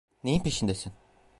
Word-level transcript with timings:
Neyin 0.23 0.43
peşindesin? 0.43 0.93